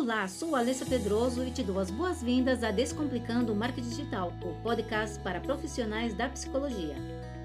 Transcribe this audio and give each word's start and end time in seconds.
Olá, 0.00 0.28
sou 0.28 0.54
Alessa 0.54 0.86
Pedroso 0.86 1.42
e 1.42 1.50
te 1.50 1.60
dou 1.60 1.76
as 1.80 1.90
boas-vindas 1.90 2.62
a 2.62 2.70
Descomplicando 2.70 3.52
o 3.52 3.56
Marketing 3.56 3.88
Digital, 3.88 4.32
o 4.42 4.54
podcast 4.62 5.18
para 5.18 5.40
profissionais 5.40 6.14
da 6.14 6.28
psicologia. 6.28 6.94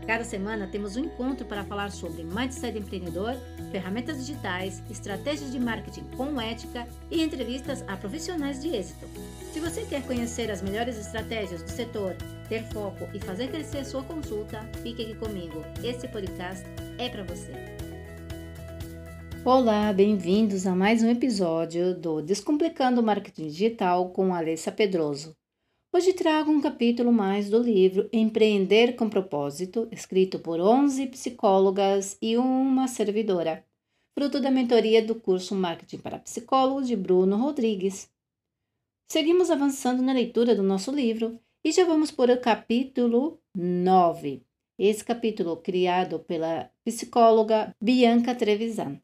Cada 0.05 0.23
semana 0.23 0.67
temos 0.67 0.95
um 0.95 1.05
encontro 1.05 1.47
para 1.47 1.63
falar 1.63 1.91
sobre 1.91 2.23
mindset 2.23 2.77
empreendedor, 2.77 3.33
ferramentas 3.71 4.23
digitais, 4.23 4.83
estratégias 4.87 5.51
de 5.51 5.59
marketing 5.59 6.03
com 6.15 6.39
ética 6.39 6.87
e 7.09 7.23
entrevistas 7.23 7.83
a 7.87 7.97
profissionais 7.97 8.61
de 8.61 8.69
êxito. 8.69 9.07
Se 9.51 9.59
você 9.59 9.83
quer 9.85 10.05
conhecer 10.05 10.51
as 10.51 10.61
melhores 10.61 10.95
estratégias 10.99 11.63
do 11.63 11.71
setor, 11.71 12.15
ter 12.47 12.63
foco 12.65 13.09
e 13.15 13.19
fazer 13.19 13.47
crescer 13.47 13.83
sua 13.83 14.03
consulta, 14.03 14.59
fique 14.83 15.01
aqui 15.01 15.15
comigo. 15.15 15.63
Esse 15.83 16.07
podcast 16.07 16.63
é 16.99 17.09
para 17.09 17.23
você. 17.23 17.82
Olá, 19.45 19.91
bem-vindos 19.91 20.65
a 20.65 20.73
mais 20.73 21.03
um 21.03 21.09
episódio 21.09 21.93
do 21.93 22.21
Descomplicando 22.21 23.01
o 23.01 23.03
Marketing 23.03 23.49
Digital 23.49 24.09
com 24.11 24.33
Alessa 24.33 24.71
Pedroso. 24.71 25.35
Hoje 25.93 26.13
trago 26.13 26.49
um 26.49 26.61
capítulo 26.61 27.11
mais 27.11 27.49
do 27.49 27.61
livro 27.61 28.07
Empreender 28.13 28.95
com 28.95 29.09
Propósito, 29.09 29.85
escrito 29.91 30.39
por 30.39 30.61
11 30.61 31.07
psicólogas 31.07 32.17
e 32.21 32.37
uma 32.37 32.87
servidora, 32.87 33.65
fruto 34.17 34.39
da 34.39 34.49
mentoria 34.49 35.05
do 35.05 35.13
curso 35.13 35.53
Marketing 35.53 35.97
para 35.97 36.19
Psicólogos 36.19 36.87
de 36.87 36.95
Bruno 36.95 37.35
Rodrigues. 37.35 38.09
Seguimos 39.11 39.51
avançando 39.51 40.01
na 40.01 40.13
leitura 40.13 40.55
do 40.55 40.63
nosso 40.63 40.89
livro 40.89 41.37
e 41.65 41.73
já 41.73 41.83
vamos 41.83 42.11
por 42.11 42.29
o 42.29 42.39
capítulo 42.39 43.41
9. 43.53 44.41
Esse 44.79 45.03
capítulo 45.03 45.57
criado 45.57 46.19
pela 46.19 46.71
psicóloga 46.85 47.75
Bianca 47.81 48.33
Trevisan. 48.33 49.01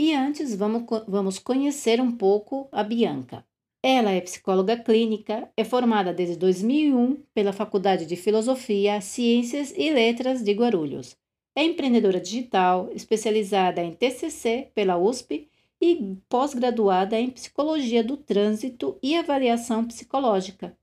E 0.00 0.14
antes 0.14 0.54
vamos, 0.54 0.84
vamos 1.08 1.40
conhecer 1.40 2.00
um 2.00 2.12
pouco 2.12 2.68
a 2.70 2.84
Bianca. 2.84 3.44
Ela 3.82 4.12
é 4.12 4.20
psicóloga 4.20 4.76
clínica, 4.76 5.50
é 5.56 5.64
formada 5.64 6.14
desde 6.14 6.36
2001 6.36 7.16
pela 7.34 7.52
Faculdade 7.52 8.06
de 8.06 8.14
Filosofia, 8.14 9.00
Ciências 9.00 9.74
e 9.76 9.90
Letras 9.90 10.44
de 10.44 10.52
Guarulhos. 10.52 11.16
É 11.52 11.64
empreendedora 11.64 12.20
digital, 12.20 12.88
especializada 12.94 13.82
em 13.82 13.92
TCC 13.92 14.70
pela 14.72 14.96
USP 14.96 15.48
e 15.80 16.16
pós-graduada 16.28 17.18
em 17.18 17.28
Psicologia 17.28 18.04
do 18.04 18.16
Trânsito 18.16 18.96
e 19.02 19.16
Avaliação 19.16 19.84
Psicológica. 19.84 20.78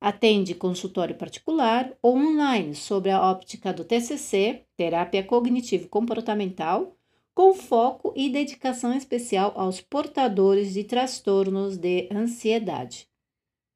Atende 0.00 0.52
consultório 0.52 1.14
particular 1.14 1.92
ou 2.02 2.16
online 2.16 2.74
sobre 2.74 3.12
a 3.12 3.22
óptica 3.22 3.72
do 3.72 3.84
TCC, 3.84 4.64
terapia 4.76 5.22
cognitivo-comportamental, 5.22 6.97
com 7.38 7.54
foco 7.54 8.12
e 8.16 8.28
dedicação 8.28 8.92
especial 8.92 9.52
aos 9.54 9.80
portadores 9.80 10.72
de 10.72 10.82
transtornos 10.82 11.76
de 11.76 12.08
ansiedade. 12.10 13.08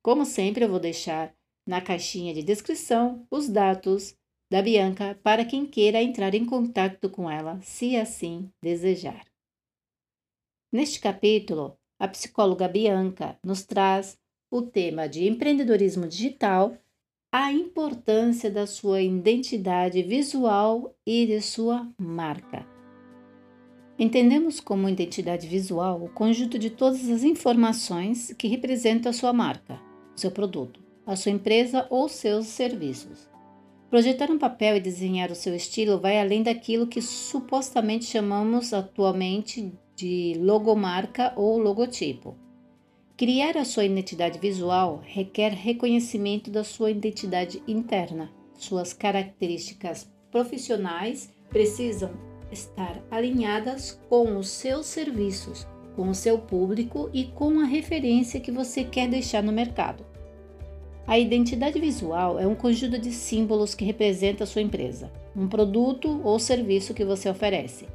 Como 0.02 0.26
sempre, 0.26 0.64
eu 0.64 0.68
vou 0.68 0.80
deixar 0.80 1.32
na 1.64 1.80
caixinha 1.80 2.34
de 2.34 2.42
descrição 2.42 3.24
os 3.30 3.48
dados 3.48 4.16
da 4.50 4.60
Bianca 4.60 5.16
para 5.22 5.44
quem 5.44 5.64
queira 5.64 6.02
entrar 6.02 6.34
em 6.34 6.44
contato 6.44 7.08
com 7.08 7.30
ela, 7.30 7.60
se 7.60 7.96
assim 7.96 8.50
desejar. 8.60 9.24
Neste 10.72 10.98
capítulo, 10.98 11.78
a 12.00 12.08
psicóloga 12.08 12.66
Bianca 12.66 13.38
nos 13.44 13.64
traz 13.64 14.18
o 14.50 14.62
tema 14.62 15.08
de 15.08 15.28
empreendedorismo 15.28 16.08
digital, 16.08 16.76
a 17.32 17.52
importância 17.52 18.50
da 18.50 18.66
sua 18.66 19.02
identidade 19.02 20.02
visual 20.02 20.92
e 21.06 21.26
de 21.26 21.40
sua 21.40 21.88
marca. 21.96 22.81
Entendemos 23.98 24.58
como 24.58 24.88
identidade 24.88 25.46
visual 25.46 26.02
o 26.02 26.08
conjunto 26.08 26.58
de 26.58 26.70
todas 26.70 27.08
as 27.10 27.22
informações 27.22 28.34
que 28.38 28.48
representam 28.48 29.10
a 29.10 29.12
sua 29.12 29.32
marca, 29.32 29.78
seu 30.16 30.30
produto, 30.30 30.82
a 31.06 31.14
sua 31.14 31.32
empresa 31.32 31.86
ou 31.90 32.08
seus 32.08 32.46
serviços. 32.46 33.30
Projetar 33.90 34.30
um 34.30 34.38
papel 34.38 34.76
e 34.76 34.80
desenhar 34.80 35.30
o 35.30 35.34
seu 35.34 35.54
estilo 35.54 36.00
vai 36.00 36.18
além 36.18 36.42
daquilo 36.42 36.86
que 36.86 37.02
supostamente 37.02 38.06
chamamos 38.06 38.72
atualmente 38.72 39.70
de 39.94 40.34
logomarca 40.40 41.34
ou 41.36 41.58
logotipo. 41.58 42.34
Criar 43.14 43.58
a 43.58 43.64
sua 43.64 43.84
identidade 43.84 44.38
visual 44.38 45.02
requer 45.04 45.52
reconhecimento 45.52 46.50
da 46.50 46.64
sua 46.64 46.90
identidade 46.90 47.62
interna. 47.68 48.32
Suas 48.54 48.94
características 48.94 50.10
profissionais 50.30 51.30
precisam 51.50 52.31
estar 52.52 53.02
alinhadas 53.10 53.98
com 54.08 54.36
os 54.36 54.48
seus 54.48 54.86
serviços, 54.86 55.66
com 55.96 56.08
o 56.08 56.14
seu 56.14 56.38
público 56.38 57.10
e 57.12 57.24
com 57.24 57.60
a 57.60 57.64
referência 57.64 58.40
que 58.40 58.50
você 58.50 58.84
quer 58.84 59.08
deixar 59.08 59.42
no 59.42 59.52
mercado. 59.52 60.04
A 61.06 61.18
identidade 61.18 61.80
visual 61.80 62.38
é 62.38 62.46
um 62.46 62.54
conjunto 62.54 62.98
de 62.98 63.10
símbolos 63.10 63.74
que 63.74 63.84
representa 63.84 64.44
a 64.44 64.46
sua 64.46 64.62
empresa, 64.62 65.10
um 65.36 65.48
produto 65.48 66.20
ou 66.22 66.38
serviço 66.38 66.94
que 66.94 67.04
você 67.04 67.28
oferece. 67.28 67.86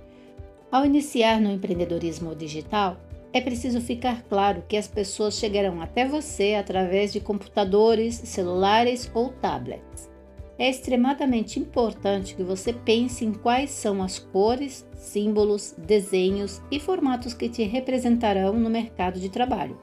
Ao 0.70 0.86
iniciar 0.86 1.40
no 1.40 1.52
empreendedorismo 1.52 2.36
digital, 2.36 2.98
é 3.32 3.40
preciso 3.40 3.80
ficar 3.80 4.24
claro 4.24 4.64
que 4.68 4.76
as 4.76 4.88
pessoas 4.88 5.36
chegarão 5.36 5.82
até 5.82 6.06
você 6.06 6.56
através 6.56 7.14
de 7.14 7.20
computadores, 7.20 8.16
celulares 8.16 9.10
ou 9.14 9.30
tablets. 9.30 10.07
É 10.60 10.68
extremadamente 10.68 11.60
importante 11.60 12.36
que 12.36 12.42
você 12.42 12.74
pense 12.74 13.24
em 13.24 13.32
quais 13.32 13.70
são 13.70 14.02
as 14.02 14.18
cores, 14.18 14.88
símbolos, 14.96 15.76
desenhos 15.78 16.62
e 16.72 16.80
formatos 16.80 17.34
que 17.34 17.48
te 17.48 17.62
representarão 17.64 18.54
no 18.54 18.70
mercado 18.70 19.20
de 19.20 19.30
trabalho. 19.30 19.80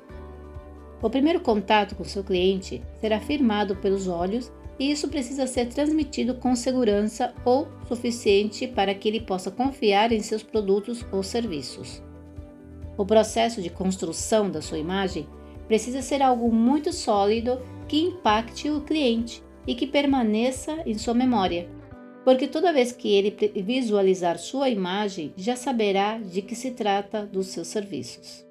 O 1.00 1.08
primeiro 1.08 1.38
contato 1.38 1.94
com 1.94 2.02
seu 2.02 2.24
cliente 2.24 2.82
será 3.00 3.20
firmado 3.20 3.76
pelos 3.76 4.08
olhos 4.08 4.50
e 4.76 4.90
isso 4.90 5.06
precisa 5.06 5.46
ser 5.46 5.66
transmitido 5.66 6.34
com 6.34 6.56
segurança 6.56 7.32
ou 7.44 7.68
suficiente 7.86 8.66
para 8.66 8.94
que 8.94 9.08
ele 9.08 9.20
possa 9.20 9.52
confiar 9.52 10.10
em 10.10 10.20
seus 10.20 10.42
produtos 10.42 11.06
ou 11.12 11.22
serviços. 11.22 12.02
O 12.96 13.06
processo 13.06 13.62
de 13.62 13.70
construção 13.70 14.50
da 14.50 14.60
sua 14.60 14.78
imagem 14.78 15.28
precisa 15.68 16.02
ser 16.02 16.20
algo 16.20 16.50
muito 16.52 16.92
sólido 16.92 17.60
que 17.86 18.00
impacte 18.00 18.68
o 18.70 18.80
cliente 18.80 19.40
e 19.66 19.74
que 19.74 19.86
permaneça 19.86 20.82
em 20.86 20.96
sua 20.98 21.14
memória, 21.14 21.68
porque 22.24 22.48
toda 22.48 22.72
vez 22.72 22.90
que 22.90 23.12
ele 23.12 23.36
visualizar 23.62 24.38
sua 24.38 24.70
imagem, 24.70 25.32
já 25.36 25.54
saberá 25.54 26.18
de 26.18 26.40
que 26.40 26.54
se 26.54 26.70
trata 26.70 27.26
dos 27.26 27.48
seus 27.48 27.68
serviços. 27.68 28.44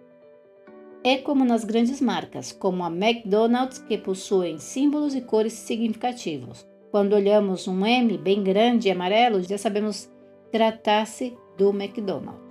É 1.03 1.18
como 1.18 1.44
nas 1.44 1.66
grandes 1.66 2.00
marcas, 2.00 2.51
como 2.51 2.84
a 2.84 2.88
McDonald's, 2.88 3.79
que 3.79 3.97
possuem 3.97 4.57
símbolos 4.57 5.13
e 5.16 5.22
cores 5.22 5.53
significativos. 5.53 6.66
Quando 6.91 7.13
olhamos 7.13 7.68
um 7.68 7.85
M 7.85 8.18
bem 8.18 8.44
grande 8.44 8.88
e 8.88 8.91
amarelo, 8.91 9.41
já 9.41 9.57
sabemos 9.57 10.09
tratar-se 10.51 11.35
do 11.57 11.72
McDonald's. 11.72 12.41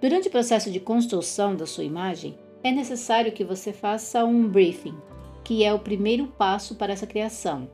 Durante 0.00 0.28
o 0.28 0.30
processo 0.30 0.70
de 0.70 0.78
construção 0.78 1.56
da 1.56 1.66
sua 1.66 1.82
imagem, 1.82 2.38
é 2.62 2.70
necessário 2.70 3.32
que 3.32 3.44
você 3.44 3.72
faça 3.72 4.24
um 4.24 4.48
briefing, 4.48 4.96
que 5.48 5.64
é 5.64 5.72
o 5.72 5.78
primeiro 5.78 6.26
passo 6.26 6.74
para 6.74 6.92
essa 6.92 7.06
criação. 7.06 7.70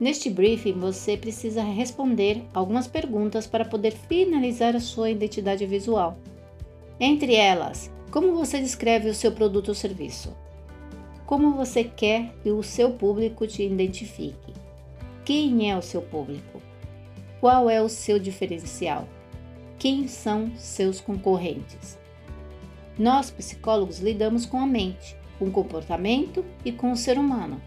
Neste 0.00 0.30
briefing, 0.30 0.72
você 0.72 1.18
precisa 1.18 1.62
responder 1.62 2.42
algumas 2.54 2.86
perguntas 2.88 3.46
para 3.46 3.62
poder 3.62 3.92
finalizar 3.92 4.74
a 4.74 4.80
sua 4.80 5.10
identidade 5.10 5.66
visual. 5.66 6.16
Entre 6.98 7.34
elas, 7.34 7.92
como 8.10 8.34
você 8.34 8.58
descreve 8.58 9.10
o 9.10 9.14
seu 9.14 9.32
produto 9.32 9.68
ou 9.68 9.74
serviço? 9.74 10.34
Como 11.26 11.52
você 11.52 11.84
quer 11.84 12.32
que 12.42 12.50
o 12.50 12.62
seu 12.62 12.92
público 12.92 13.46
te 13.46 13.64
identifique? 13.64 14.54
Quem 15.22 15.70
é 15.70 15.76
o 15.76 15.82
seu 15.82 16.00
público? 16.00 16.62
Qual 17.38 17.68
é 17.68 17.82
o 17.82 17.88
seu 17.90 18.18
diferencial? 18.18 19.06
Quem 19.78 20.08
são 20.08 20.50
seus 20.56 21.02
concorrentes? 21.02 21.98
Nós, 22.98 23.30
psicólogos, 23.30 23.98
lidamos 23.98 24.46
com 24.46 24.56
a 24.56 24.66
mente 24.66 25.19
com 25.40 25.46
o 25.46 25.50
comportamento 25.50 26.44
e 26.64 26.70
com 26.70 26.92
o 26.92 26.96
ser 26.96 27.18
humano. 27.18 27.60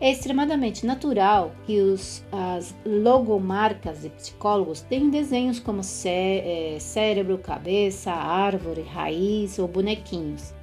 É 0.00 0.12
extremadamente 0.12 0.86
natural 0.86 1.52
que 1.66 1.80
os, 1.80 2.24
as 2.30 2.72
logomarcas 2.86 4.02
de 4.02 4.10
psicólogos 4.10 4.80
tenham 4.82 5.10
desenhos 5.10 5.58
como 5.58 5.82
cé, 5.82 6.76
é, 6.76 6.78
cérebro, 6.78 7.36
cabeça, 7.36 8.12
árvore, 8.12 8.82
raiz 8.82 9.58
ou 9.58 9.66
bonequinhos. 9.66 10.54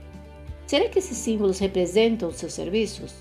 Será 0.66 0.88
que 0.88 1.00
esses 1.00 1.18
símbolos 1.18 1.60
representam 1.60 2.30
os 2.30 2.38
seus 2.38 2.54
serviços? 2.54 3.14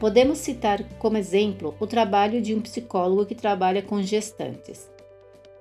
Podemos 0.00 0.38
citar 0.38 0.82
como 0.98 1.16
exemplo 1.16 1.74
o 1.78 1.86
trabalho 1.86 2.42
de 2.42 2.52
um 2.52 2.60
psicólogo 2.60 3.24
que 3.24 3.34
trabalha 3.34 3.80
com 3.80 4.02
gestantes. 4.02 4.90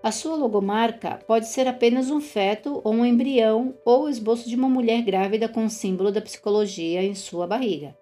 A 0.06 0.12
sua 0.12 0.36
logomarca 0.36 1.19
pode 1.25 1.48
ser 1.48 1.68
apenas 1.68 2.12
um 2.12 2.22
feto 2.22 2.80
ou 2.84 2.94
um 2.94 3.04
embrião 3.04 3.74
ou 3.84 4.04
o 4.04 4.07
esboço 4.07 4.48
de 4.48 4.56
uma 4.56 4.69
mulher 4.69 5.02
grávida 5.02 5.50
com 5.50 5.66
o 5.66 5.69
símbolo 5.69 6.12
da 6.12 6.22
psicologia 6.22 7.02
em 7.02 7.16
sua 7.16 7.48
barriga. 7.48 7.98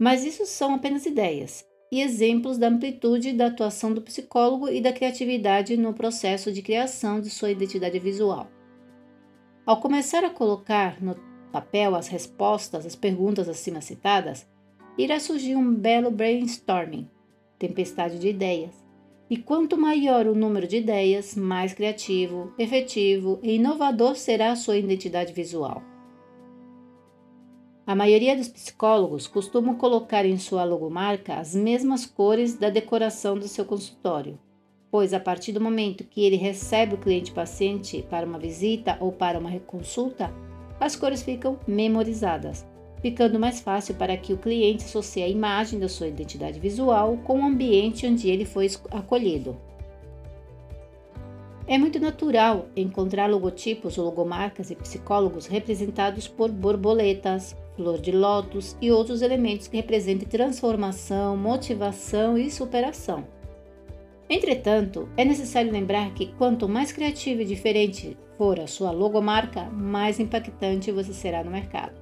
Mas 0.00 0.24
isso 0.24 0.44
são 0.44 0.74
apenas 0.74 1.06
ideias 1.06 1.64
e 1.92 2.00
exemplos 2.00 2.58
da 2.58 2.66
amplitude 2.66 3.32
da 3.34 3.46
atuação 3.46 3.94
do 3.94 4.02
psicólogo 4.02 4.68
e 4.68 4.80
da 4.80 4.92
criatividade 4.92 5.76
no 5.76 5.94
processo 5.94 6.50
de 6.50 6.60
criação 6.60 7.20
de 7.20 7.30
sua 7.30 7.52
identidade 7.52 8.00
visual. 8.00 8.50
Ao 9.64 9.80
começar 9.80 10.24
a 10.24 10.30
colocar 10.30 11.00
no 11.00 11.14
papel 11.52 11.94
as 11.94 12.08
respostas 12.08 12.84
às 12.84 12.96
perguntas 12.96 13.48
acima 13.48 13.80
citadas, 13.80 14.44
irá 14.98 15.20
surgir 15.20 15.54
um 15.54 15.72
belo 15.72 16.10
brainstorming, 16.10 17.08
tempestade 17.60 18.18
de 18.18 18.26
ideias. 18.26 18.81
E 19.32 19.38
quanto 19.38 19.78
maior 19.78 20.26
o 20.26 20.34
número 20.34 20.68
de 20.68 20.76
ideias, 20.76 21.34
mais 21.34 21.72
criativo, 21.72 22.52
efetivo 22.58 23.40
e 23.42 23.54
inovador 23.54 24.14
será 24.14 24.52
a 24.52 24.56
sua 24.56 24.76
identidade 24.76 25.32
visual. 25.32 25.82
A 27.86 27.94
maioria 27.94 28.36
dos 28.36 28.48
psicólogos 28.48 29.26
costumam 29.26 29.74
colocar 29.74 30.26
em 30.26 30.36
sua 30.36 30.64
logomarca 30.64 31.36
as 31.36 31.54
mesmas 31.54 32.04
cores 32.04 32.58
da 32.58 32.68
decoração 32.68 33.38
do 33.38 33.48
seu 33.48 33.64
consultório, 33.64 34.38
pois 34.90 35.14
a 35.14 35.18
partir 35.18 35.52
do 35.52 35.62
momento 35.62 36.04
que 36.04 36.22
ele 36.22 36.36
recebe 36.36 36.94
o 36.94 36.98
cliente 36.98 37.32
paciente 37.32 38.04
para 38.10 38.26
uma 38.26 38.38
visita 38.38 38.98
ou 39.00 39.12
para 39.12 39.38
uma 39.38 39.58
consulta, 39.60 40.30
as 40.78 40.94
cores 40.94 41.22
ficam 41.22 41.58
memorizadas, 41.66 42.66
ficando 43.02 43.38
mais 43.38 43.60
fácil 43.60 43.96
para 43.96 44.16
que 44.16 44.32
o 44.32 44.38
cliente 44.38 44.84
associe 44.84 45.22
a 45.22 45.28
imagem 45.28 45.78
da 45.78 45.88
sua 45.88 46.06
identidade 46.06 46.60
visual 46.60 47.18
com 47.24 47.40
o 47.40 47.44
ambiente 47.44 48.06
onde 48.06 48.30
ele 48.30 48.44
foi 48.44 48.70
acolhido. 48.92 49.56
É 51.66 51.78
muito 51.78 51.98
natural 52.00 52.66
encontrar 52.76 53.26
logotipos 53.30 53.96
ou 53.98 54.04
logomarcas 54.04 54.70
e 54.70 54.76
psicólogos 54.76 55.46
representados 55.46 56.26
por 56.26 56.50
borboletas, 56.50 57.56
flor 57.76 58.00
de 58.00 58.12
lótus 58.12 58.76
e 58.80 58.90
outros 58.90 59.22
elementos 59.22 59.68
que 59.68 59.76
representem 59.76 60.28
transformação, 60.28 61.36
motivação 61.36 62.36
e 62.36 62.50
superação. 62.50 63.24
Entretanto, 64.28 65.08
é 65.16 65.24
necessário 65.24 65.70
lembrar 65.70 66.12
que 66.14 66.32
quanto 66.34 66.68
mais 66.68 66.90
criativa 66.90 67.42
e 67.42 67.46
diferente 67.46 68.16
for 68.36 68.58
a 68.58 68.66
sua 68.66 68.90
logomarca, 68.90 69.64
mais 69.70 70.18
impactante 70.18 70.90
você 70.90 71.12
será 71.12 71.44
no 71.44 71.50
mercado. 71.50 72.01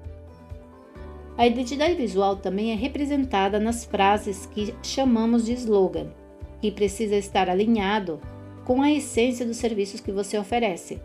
A 1.41 1.47
identidade 1.47 1.95
visual 1.95 2.37
também 2.37 2.71
é 2.71 2.75
representada 2.75 3.59
nas 3.59 3.83
frases 3.83 4.45
que 4.45 4.75
chamamos 4.83 5.47
de 5.47 5.55
slogan, 5.55 6.13
que 6.61 6.71
precisa 6.71 7.17
estar 7.17 7.49
alinhado 7.49 8.21
com 8.67 8.83
a 8.83 8.93
essência 8.93 9.47
dos 9.47 9.57
serviços 9.57 10.01
que 10.01 10.13
você 10.13 10.37
oferece. 10.37 11.01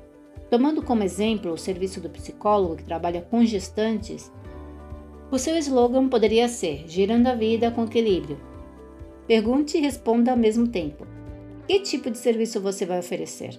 Tomando 0.49 0.81
como 0.81 1.03
exemplo 1.03 1.53
o 1.53 1.57
serviço 1.57 2.01
do 2.01 2.09
psicólogo 2.09 2.75
que 2.75 2.83
trabalha 2.83 3.21
com 3.21 3.45
gestantes, 3.45 4.29
o 5.31 5.39
seu 5.39 5.55
slogan 5.57 6.09
poderia 6.09 6.49
ser 6.49 6.83
Girando 6.85 7.27
a 7.27 7.33
Vida 7.33 7.71
com 7.71 7.85
Equilíbrio. 7.85 8.37
Pergunte 9.25 9.77
e 9.77 9.81
responda 9.81 10.31
ao 10.31 10.37
mesmo 10.37 10.67
tempo. 10.67 11.07
Que 11.65 11.79
tipo 11.79 12.11
de 12.11 12.17
serviço 12.17 12.59
você 12.59 12.85
vai 12.85 12.99
oferecer? 12.99 13.57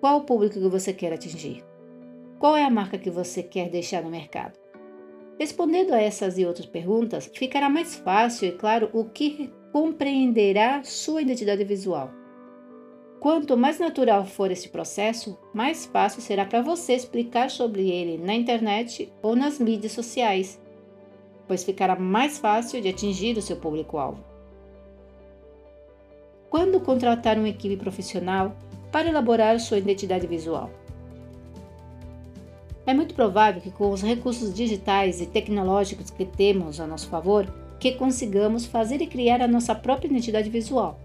Qual 0.00 0.18
o 0.18 0.24
público 0.24 0.54
que 0.58 0.68
você 0.68 0.92
quer 0.92 1.12
atingir? 1.12 1.64
Qual 2.36 2.56
é 2.56 2.64
a 2.64 2.70
marca 2.70 2.98
que 2.98 3.10
você 3.10 3.44
quer 3.44 3.70
deixar 3.70 4.02
no 4.02 4.10
mercado? 4.10 4.59
Respondendo 5.40 5.92
a 5.92 6.00
essas 6.00 6.38
e 6.38 6.44
outras 6.44 6.66
perguntas, 6.66 7.30
ficará 7.34 7.68
mais 7.68 7.96
fácil 7.96 8.48
e 8.48 8.52
claro 8.52 8.90
o 8.92 9.06
que 9.06 9.50
compreenderá 9.72 10.84
sua 10.84 11.22
identidade 11.22 11.64
visual. 11.64 12.10
Quanto 13.18 13.56
mais 13.56 13.78
natural 13.78 14.24
for 14.26 14.50
esse 14.50 14.68
processo, 14.68 15.38
mais 15.54 15.86
fácil 15.86 16.20
será 16.20 16.44
para 16.44 16.60
você 16.60 16.92
explicar 16.92 17.50
sobre 17.50 17.90
ele 17.90 18.18
na 18.18 18.34
internet 18.34 19.10
ou 19.22 19.34
nas 19.34 19.58
mídias 19.58 19.92
sociais 19.92 20.60
pois 21.50 21.64
ficará 21.64 21.96
mais 21.96 22.38
fácil 22.38 22.80
de 22.80 22.88
atingir 22.88 23.36
o 23.36 23.42
seu 23.42 23.56
público-alvo. 23.56 24.22
Quando 26.48 26.80
contratar 26.80 27.36
uma 27.36 27.48
equipe 27.48 27.76
profissional 27.76 28.54
para 28.92 29.08
elaborar 29.08 29.58
sua 29.58 29.78
identidade 29.78 30.28
visual? 30.28 30.70
É 32.90 32.92
muito 32.92 33.14
provável 33.14 33.60
que 33.60 33.70
com 33.70 33.92
os 33.92 34.02
recursos 34.02 34.52
digitais 34.52 35.20
e 35.20 35.26
tecnológicos 35.26 36.10
que 36.10 36.24
temos 36.24 36.80
a 36.80 36.88
nosso 36.88 37.06
favor, 37.06 37.46
que 37.78 37.92
consigamos 37.92 38.66
fazer 38.66 39.00
e 39.00 39.06
criar 39.06 39.40
a 39.40 39.46
nossa 39.46 39.76
própria 39.76 40.08
identidade 40.08 40.50
visual 40.50 40.98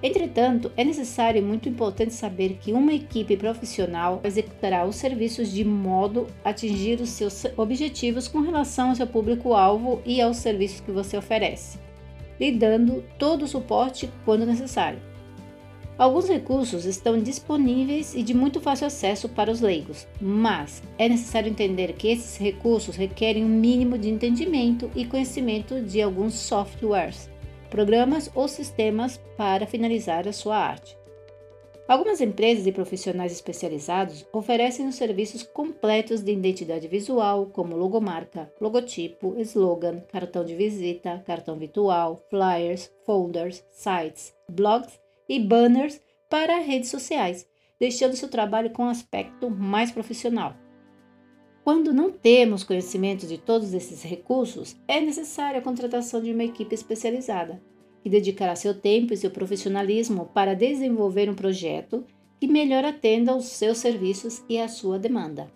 Entretanto, 0.00 0.70
é 0.76 0.84
necessário 0.84 1.40
e 1.40 1.44
muito 1.44 1.68
importante 1.68 2.14
saber 2.14 2.58
que 2.60 2.72
uma 2.72 2.92
equipe 2.92 3.36
profissional 3.36 4.20
executará 4.22 4.86
os 4.86 4.94
serviços 4.94 5.50
de 5.50 5.64
modo 5.64 6.28
a 6.44 6.50
atingir 6.50 7.00
os 7.00 7.08
seus 7.08 7.44
objetivos 7.56 8.28
com 8.28 8.38
relação 8.38 8.90
ao 8.90 8.94
seu 8.94 9.08
público-alvo 9.08 10.00
e 10.06 10.20
aos 10.20 10.36
serviços 10.36 10.78
que 10.78 10.92
você 10.92 11.16
oferece, 11.16 11.76
lhe 12.38 12.52
dando 12.52 13.02
todo 13.18 13.46
o 13.46 13.48
suporte 13.48 14.08
quando 14.24 14.46
necessário. 14.46 15.00
Alguns 15.98 16.28
recursos 16.28 16.84
estão 16.84 17.18
disponíveis 17.18 18.14
e 18.14 18.22
de 18.22 18.34
muito 18.34 18.60
fácil 18.60 18.86
acesso 18.86 19.30
para 19.30 19.50
os 19.50 19.62
leigos, 19.62 20.06
mas 20.20 20.82
é 20.98 21.08
necessário 21.08 21.48
entender 21.48 21.94
que 21.94 22.08
esses 22.08 22.36
recursos 22.36 22.96
requerem 22.96 23.42
um 23.42 23.48
mínimo 23.48 23.96
de 23.96 24.10
entendimento 24.10 24.90
e 24.94 25.06
conhecimento 25.06 25.80
de 25.80 26.02
alguns 26.02 26.34
softwares 26.34 27.30
programas 27.70 28.30
ou 28.34 28.46
sistemas 28.46 29.18
para 29.36 29.66
finalizar 29.66 30.28
a 30.28 30.32
sua 30.32 30.56
arte. 30.56 30.96
Algumas 31.88 32.20
empresas 32.20 32.66
e 32.66 32.72
profissionais 32.72 33.32
especializados 33.32 34.26
oferecem 34.32 34.88
os 34.88 34.96
serviços 34.96 35.42
completos 35.42 36.20
de 36.20 36.32
identidade 36.32 36.88
visual, 36.88 37.46
como 37.46 37.76
logomarca, 37.76 38.52
logotipo, 38.60 39.34
slogan, 39.38 40.00
cartão 40.08 40.44
de 40.44 40.54
visita, 40.54 41.22
cartão 41.26 41.56
virtual, 41.56 42.20
flyers, 42.28 42.90
folders, 43.04 43.64
sites, 43.70 44.34
blogs 44.48 45.05
e 45.28 45.40
banners 45.40 46.00
para 46.28 46.58
redes 46.58 46.90
sociais, 46.90 47.46
deixando 47.78 48.16
seu 48.16 48.28
trabalho 48.28 48.70
com 48.70 48.84
um 48.84 48.88
aspecto 48.88 49.50
mais 49.50 49.90
profissional. 49.90 50.54
Quando 51.62 51.92
não 51.92 52.12
temos 52.12 52.62
conhecimento 52.62 53.26
de 53.26 53.38
todos 53.38 53.74
esses 53.74 54.02
recursos, 54.02 54.76
é 54.86 55.00
necessária 55.00 55.58
a 55.58 55.62
contratação 55.62 56.22
de 56.22 56.32
uma 56.32 56.44
equipe 56.44 56.74
especializada, 56.74 57.60
que 58.02 58.08
dedicará 58.08 58.54
seu 58.54 58.72
tempo 58.72 59.12
e 59.12 59.16
seu 59.16 59.30
profissionalismo 59.32 60.26
para 60.26 60.54
desenvolver 60.54 61.28
um 61.28 61.34
projeto 61.34 62.04
que 62.38 62.46
melhor 62.46 62.84
atenda 62.84 63.32
aos 63.32 63.46
seus 63.46 63.78
serviços 63.78 64.44
e 64.48 64.60
à 64.60 64.68
sua 64.68 64.98
demanda. 64.98 65.50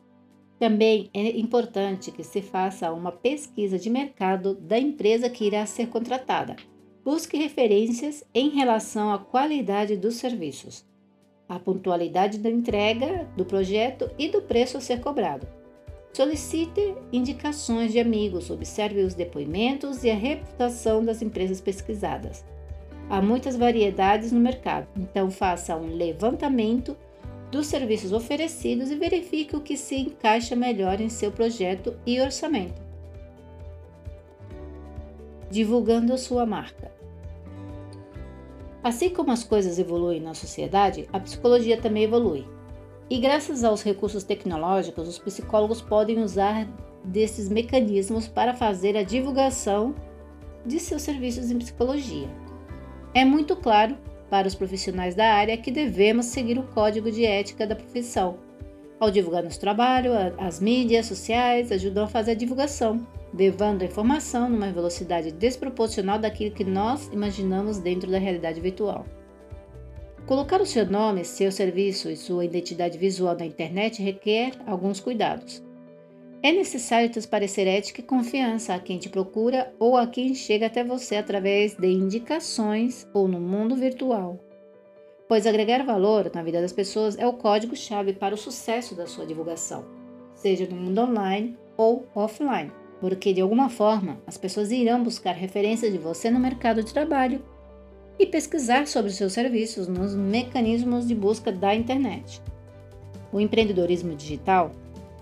Também 0.58 1.08
é 1.14 1.38
importante 1.38 2.10
que 2.10 2.24
se 2.24 2.42
faça 2.42 2.92
uma 2.92 3.12
pesquisa 3.12 3.78
de 3.78 3.88
mercado 3.88 4.54
da 4.54 4.78
empresa 4.78 5.30
que 5.30 5.44
irá 5.44 5.64
ser 5.64 5.88
contratada. 5.88 6.56
Busque 7.02 7.38
referências 7.38 8.22
em 8.34 8.50
relação 8.50 9.10
à 9.10 9.18
qualidade 9.18 9.96
dos 9.96 10.16
serviços, 10.16 10.84
a 11.48 11.58
pontualidade 11.58 12.38
da 12.38 12.50
entrega 12.50 13.26
do 13.36 13.44
projeto 13.44 14.10
e 14.18 14.28
do 14.28 14.42
preço 14.42 14.76
a 14.76 14.80
ser 14.80 15.00
cobrado. 15.00 15.46
Solicite 16.12 16.94
indicações 17.10 17.92
de 17.92 17.98
amigos, 17.98 18.50
observe 18.50 19.02
os 19.02 19.14
depoimentos 19.14 20.04
e 20.04 20.10
a 20.10 20.14
reputação 20.14 21.02
das 21.02 21.22
empresas 21.22 21.60
pesquisadas. 21.60 22.44
Há 23.08 23.22
muitas 23.22 23.56
variedades 23.56 24.30
no 24.30 24.38
mercado, 24.38 24.86
então 24.96 25.30
faça 25.30 25.76
um 25.76 25.96
levantamento 25.96 26.96
dos 27.50 27.66
serviços 27.66 28.12
oferecidos 28.12 28.90
e 28.90 28.94
verifique 28.94 29.56
o 29.56 29.60
que 29.60 29.76
se 29.76 29.96
encaixa 29.96 30.54
melhor 30.54 31.00
em 31.00 31.08
seu 31.08 31.32
projeto 31.32 31.96
e 32.06 32.20
orçamento. 32.20 32.80
Divulgando 35.50 36.16
sua 36.16 36.46
marca. 36.46 36.99
Assim 38.82 39.10
como 39.10 39.30
as 39.30 39.44
coisas 39.44 39.78
evoluem 39.78 40.20
na 40.20 40.32
sociedade, 40.32 41.08
a 41.12 41.20
psicologia 41.20 41.80
também 41.80 42.04
evolui. 42.04 42.46
E 43.10 43.18
graças 43.18 43.62
aos 43.64 43.82
recursos 43.82 44.24
tecnológicos, 44.24 45.08
os 45.08 45.18
psicólogos 45.18 45.82
podem 45.82 46.22
usar 46.22 46.66
desses 47.04 47.48
mecanismos 47.48 48.28
para 48.28 48.54
fazer 48.54 48.96
a 48.96 49.02
divulgação 49.02 49.94
de 50.64 50.78
seus 50.78 51.02
serviços 51.02 51.50
em 51.50 51.58
psicologia. 51.58 52.28
É 53.12 53.24
muito 53.24 53.56
claro 53.56 53.96
para 54.30 54.46
os 54.46 54.54
profissionais 54.54 55.14
da 55.14 55.34
área 55.34 55.56
que 55.56 55.70
devemos 55.70 56.26
seguir 56.26 56.58
o 56.58 56.66
código 56.68 57.10
de 57.10 57.24
ética 57.24 57.66
da 57.66 57.74
profissão. 57.74 58.38
Ao 59.00 59.10
divulgar 59.10 59.42
nosso 59.42 59.58
trabalho, 59.58 60.12
as 60.36 60.60
mídias 60.60 61.06
sociais 61.06 61.72
ajudam 61.72 62.04
a 62.04 62.06
fazer 62.06 62.32
a 62.32 62.34
divulgação, 62.34 63.00
levando 63.32 63.80
a 63.80 63.86
informação 63.86 64.46
numa 64.46 64.70
velocidade 64.70 65.32
desproporcional 65.32 66.18
daquilo 66.18 66.54
que 66.54 66.64
nós 66.64 67.08
imaginamos 67.10 67.78
dentro 67.78 68.10
da 68.10 68.18
realidade 68.18 68.60
virtual. 68.60 69.06
Colocar 70.26 70.60
o 70.60 70.66
seu 70.66 70.84
nome, 70.84 71.24
seu 71.24 71.50
serviço 71.50 72.10
e 72.10 72.16
sua 72.16 72.44
identidade 72.44 72.98
visual 72.98 73.34
na 73.34 73.46
internet 73.46 74.02
requer 74.02 74.52
alguns 74.66 75.00
cuidados. 75.00 75.62
É 76.42 76.52
necessário 76.52 77.10
transparecer 77.10 77.66
ética 77.66 78.02
e 78.02 78.04
confiança 78.04 78.74
a 78.74 78.78
quem 78.78 78.98
te 78.98 79.08
procura 79.08 79.72
ou 79.78 79.96
a 79.96 80.06
quem 80.06 80.34
chega 80.34 80.66
até 80.66 80.84
você 80.84 81.16
através 81.16 81.74
de 81.74 81.88
indicações 81.88 83.08
ou 83.14 83.26
no 83.26 83.40
mundo 83.40 83.74
virtual. 83.74 84.38
Pois 85.30 85.46
agregar 85.46 85.84
valor 85.84 86.28
na 86.34 86.42
vida 86.42 86.60
das 86.60 86.72
pessoas 86.72 87.16
é 87.16 87.24
o 87.24 87.32
código-chave 87.32 88.12
para 88.12 88.34
o 88.34 88.36
sucesso 88.36 88.96
da 88.96 89.06
sua 89.06 89.24
divulgação, 89.24 89.84
seja 90.34 90.66
no 90.66 90.74
mundo 90.74 91.02
online 91.02 91.56
ou 91.76 92.04
offline, 92.16 92.72
porque 93.00 93.32
de 93.32 93.40
alguma 93.40 93.68
forma 93.68 94.18
as 94.26 94.36
pessoas 94.36 94.72
irão 94.72 95.04
buscar 95.04 95.30
referências 95.30 95.92
de 95.92 95.98
você 95.98 96.32
no 96.32 96.40
mercado 96.40 96.82
de 96.82 96.92
trabalho 96.92 97.44
e 98.18 98.26
pesquisar 98.26 98.88
sobre 98.88 99.12
seus 99.12 99.32
serviços 99.32 99.86
nos 99.86 100.16
mecanismos 100.16 101.06
de 101.06 101.14
busca 101.14 101.52
da 101.52 101.76
internet. 101.76 102.42
O 103.32 103.38
empreendedorismo 103.38 104.16
digital 104.16 104.72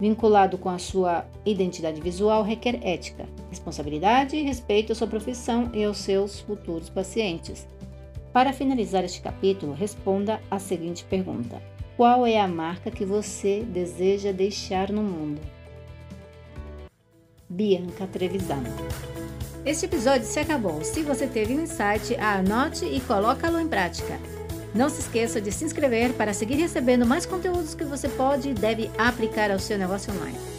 vinculado 0.00 0.56
com 0.56 0.70
a 0.70 0.78
sua 0.78 1.26
identidade 1.44 2.00
visual, 2.00 2.42
requer 2.42 2.80
ética, 2.82 3.26
responsabilidade 3.50 4.36
e 4.36 4.42
respeito 4.42 4.90
à 4.90 4.94
sua 4.94 5.06
profissão 5.06 5.70
e 5.74 5.84
aos 5.84 5.98
seus 5.98 6.40
futuros 6.40 6.88
pacientes. 6.88 7.68
Para 8.32 8.52
finalizar 8.52 9.04
este 9.04 9.20
capítulo, 9.20 9.72
responda 9.72 10.40
a 10.50 10.58
seguinte 10.58 11.04
pergunta: 11.04 11.60
Qual 11.96 12.26
é 12.26 12.38
a 12.38 12.46
marca 12.46 12.90
que 12.90 13.04
você 13.04 13.62
deseja 13.62 14.32
deixar 14.32 14.92
no 14.92 15.02
mundo? 15.02 15.40
Bianca 17.48 18.06
Trevisan. 18.06 18.62
Este 19.64 19.86
episódio 19.86 20.26
se 20.26 20.38
acabou. 20.38 20.84
Se 20.84 21.02
você 21.02 21.26
teve 21.26 21.54
um 21.54 21.62
insight, 21.62 22.14
anote 22.16 22.84
e 22.84 23.00
coloque-lo 23.00 23.58
em 23.58 23.68
prática. 23.68 24.18
Não 24.74 24.90
se 24.90 25.00
esqueça 25.00 25.40
de 25.40 25.50
se 25.50 25.64
inscrever 25.64 26.12
para 26.12 26.34
seguir 26.34 26.56
recebendo 26.56 27.06
mais 27.06 27.24
conteúdos 27.24 27.74
que 27.74 27.84
você 27.84 28.08
pode 28.08 28.50
e 28.50 28.54
deve 28.54 28.90
aplicar 28.98 29.50
ao 29.50 29.58
seu 29.58 29.78
negócio 29.78 30.12
online. 30.14 30.57